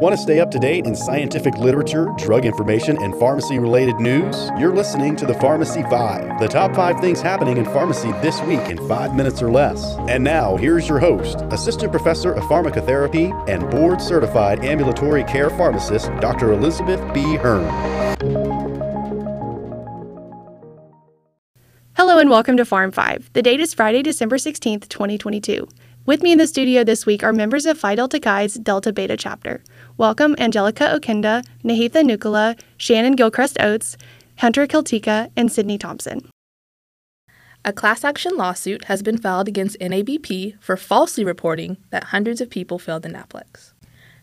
[0.00, 4.48] Want to stay up to date in scientific literature, drug information, and pharmacy related news?
[4.56, 8.60] You're listening to the Pharmacy 5, the top five things happening in pharmacy this week
[8.70, 9.96] in five minutes or less.
[10.08, 16.12] And now, here's your host, Assistant Professor of Pharmacotherapy and Board Certified Ambulatory Care Pharmacist,
[16.20, 16.52] Dr.
[16.52, 17.34] Elizabeth B.
[17.34, 17.66] Hearn.
[21.94, 23.30] Hello and welcome to Pharm 5.
[23.32, 25.66] The date is Friday, December 16th, 2022.
[26.08, 29.14] With me in the studio this week are members of Phi Delta Chi's Delta Beta
[29.14, 29.62] chapter.
[29.98, 33.98] Welcome Angelica Okinda, Nihitha Nukala, Shannyn Gilchrist Oates,
[34.38, 36.30] Hunter Kieltyka, and Sydney Thompson.
[37.62, 42.48] A class action lawsuit has been filed against NABP for falsely reporting that hundreds of
[42.48, 43.74] people failed the NAPLEX.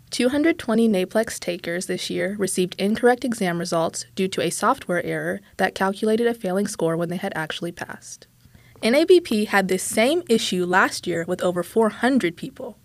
[0.10, 5.76] 220 NAPLEX takers this year received incorrect exam results due to a software error that
[5.76, 8.26] calculated a failing score when they had actually passed.
[8.86, 12.78] NABP had this same issue last year with over 400 people.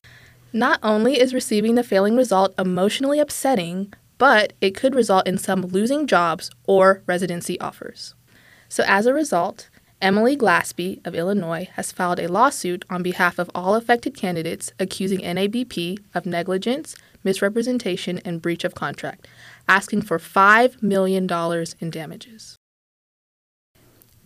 [0.50, 5.60] Not only is receiving the failing result emotionally upsetting, but it could result in some
[5.60, 8.14] losing jobs or residency offers.
[8.66, 9.68] So, as a result,
[10.00, 15.20] Emily Glaspie of Illinois has filed a lawsuit on behalf of all affected candidates accusing
[15.20, 19.28] NABP of negligence, misrepresentation, and breach of contract,
[19.68, 21.28] asking for $5 million
[21.78, 22.56] in damages.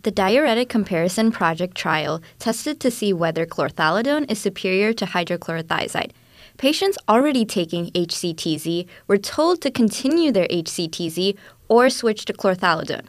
[0.04, 6.10] The diuretic comparison project trial tested to see whether chlorthalidone is superior to hydrochlorothiazide.
[6.58, 11.38] Patients already taking HCTZ were told to continue their HCTZ
[11.68, 13.06] or switch to chlorthalidone.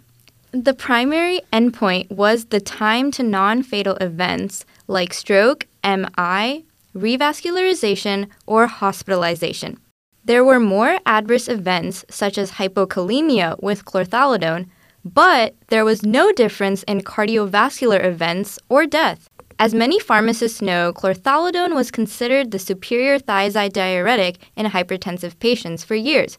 [0.53, 6.63] The primary endpoint was the time to non fatal events like stroke, MI,
[6.95, 9.81] revascularization, or hospitalization.
[10.23, 14.67] There were more adverse events, such as hypokalemia with chlorthalidone,
[15.06, 19.30] but there was no difference in cardiovascular events or death.
[19.58, 25.95] As many pharmacists know, chlorthalidone was considered the superior thiazide diuretic in hypertensive patients for
[25.95, 26.38] years.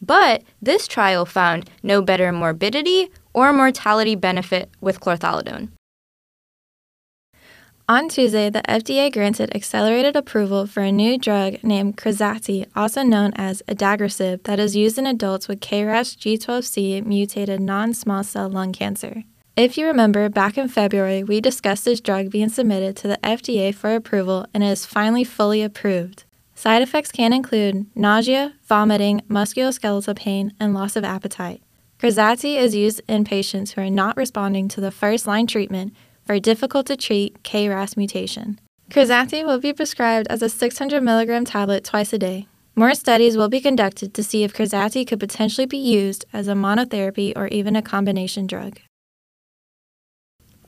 [0.00, 5.68] But this trial found no better morbidity or mortality benefit with chlorthalidone.
[7.90, 13.32] On Tuesday, the FDA granted accelerated approval for a new drug named Krazati, also known
[13.34, 18.74] as adagrasib, that is used in adults with KRAS G12C mutated non small cell lung
[18.74, 19.22] cancer.
[19.56, 23.74] If you remember, back in February, we discussed this drug being submitted to the FDA
[23.74, 26.24] for approval and it is finally fully approved.
[26.54, 31.62] Side effects can include nausea, vomiting, musculoskeletal pain, and loss of appetite.
[31.98, 35.94] Krazati is used in patients who are not responding to the first line treatment
[36.28, 38.60] for difficult to treat KRAS mutation.
[38.90, 42.46] Krazati will be prescribed as a 600 milligram tablet twice a day.
[42.76, 46.52] More studies will be conducted to see if Krazati could potentially be used as a
[46.52, 48.78] monotherapy or even a combination drug.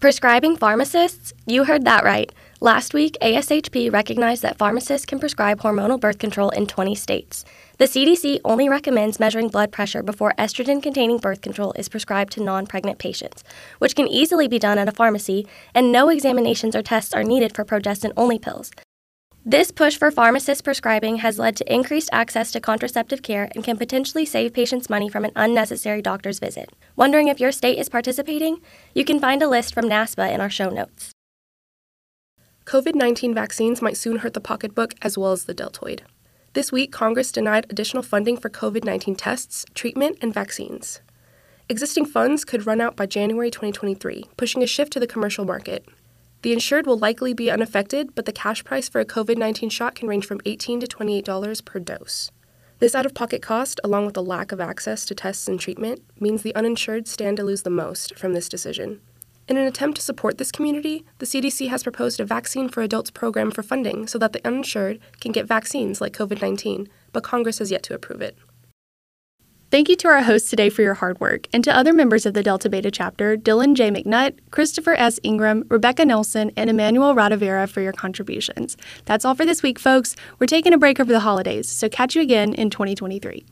[0.00, 1.34] Prescribing pharmacists?
[1.44, 2.32] You heard that right.
[2.62, 7.42] Last week, ASHP recognized that pharmacists can prescribe hormonal birth control in 20 states.
[7.78, 12.42] The CDC only recommends measuring blood pressure before estrogen containing birth control is prescribed to
[12.42, 13.44] non pregnant patients,
[13.78, 17.54] which can easily be done at a pharmacy, and no examinations or tests are needed
[17.54, 18.70] for progestin only pills.
[19.42, 23.78] This push for pharmacist prescribing has led to increased access to contraceptive care and can
[23.78, 26.68] potentially save patients money from an unnecessary doctor's visit.
[26.94, 28.60] Wondering if your state is participating?
[28.94, 31.14] You can find a list from NASPA in our show notes.
[32.66, 36.02] COVID 19 vaccines might soon hurt the pocketbook as well as the deltoid.
[36.52, 41.00] This week, Congress denied additional funding for COVID 19 tests, treatment, and vaccines.
[41.68, 45.86] Existing funds could run out by January 2023, pushing a shift to the commercial market.
[46.42, 49.94] The insured will likely be unaffected, but the cash price for a COVID 19 shot
[49.94, 52.30] can range from 18 to $28 per dose.
[52.78, 56.02] This out of pocket cost, along with the lack of access to tests and treatment,
[56.18, 59.00] means the uninsured stand to lose the most from this decision.
[59.50, 63.10] In an attempt to support this community, the CDC has proposed a Vaccine for Adults
[63.10, 67.58] program for funding so that the uninsured can get vaccines like COVID 19, but Congress
[67.58, 68.38] has yet to approve it.
[69.72, 72.34] Thank you to our hosts today for your hard work, and to other members of
[72.34, 73.90] the Delta Beta chapter, Dylan J.
[73.90, 75.18] McNutt, Kristopher S.
[75.24, 78.76] Ingram, Rebecca Nelson, and Emmanuel Rodivera for your contributions.
[79.06, 80.14] That's all for this week, folks.
[80.38, 83.44] We're taking a break over the holidays, so catch you again in 2023.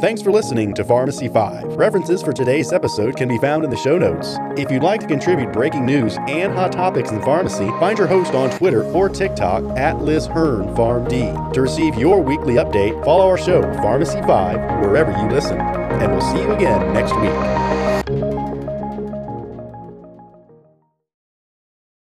[0.00, 1.74] Thanks for listening to Pharmacy 5.
[1.74, 4.36] References for today's episode can be found in the show notes.
[4.56, 8.32] If you'd like to contribute breaking news and hot topics in pharmacy, find your host
[8.32, 11.52] on Twitter or TikTok at Liz Hearn PharmD.
[11.52, 15.58] To receive your weekly update, follow our show, Pharmacy 5, wherever you listen.
[15.58, 17.77] And we'll see you again next week.